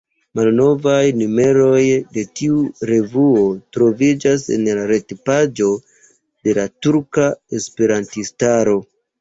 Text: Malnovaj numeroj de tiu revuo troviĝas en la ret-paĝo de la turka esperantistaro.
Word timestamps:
Malnovaj 0.37 1.09
numeroj 1.17 1.81
de 2.17 2.23
tiu 2.39 2.61
revuo 2.91 3.43
troviĝas 3.77 4.47
en 4.57 4.65
la 4.79 4.87
ret-paĝo 4.93 5.71
de 6.49 6.59
la 6.61 6.67
turka 6.87 7.29
esperantistaro. 7.61 8.77